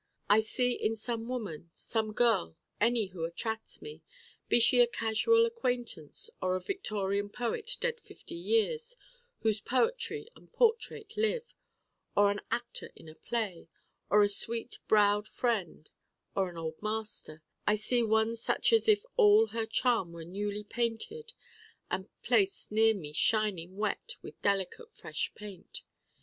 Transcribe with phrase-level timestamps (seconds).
[0.27, 4.01] I see in some woman, some girl, any who attracts me
[4.49, 8.95] be she a casual acquaintance, or a Victorian poet dead fifty years
[9.41, 11.53] whose poetry and portrait live,
[12.17, 13.67] or an actor in a play,
[14.09, 15.91] or a sweet browed friend,
[16.35, 20.63] or an Old Master I see one such as if all her charm were newly
[20.63, 21.33] painted
[21.91, 25.83] and placed near me shining wet with delicate fresh paint.